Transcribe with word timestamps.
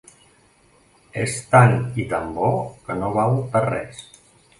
És 1.23 1.35
tan 1.51 1.73
i 2.03 2.05
tan 2.13 2.25
bo 2.37 2.49
que 2.87 2.95
no 3.03 3.11
val 3.19 3.37
per 3.53 3.63
res. 3.67 4.01